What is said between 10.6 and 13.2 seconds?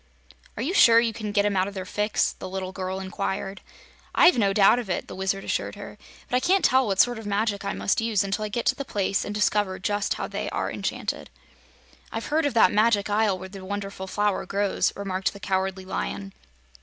enchanted." "I've heard of that Magic